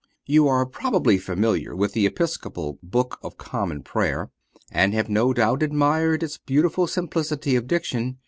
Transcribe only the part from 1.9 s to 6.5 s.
the Episcopal Book of Common Prayer, and have no doubt admired its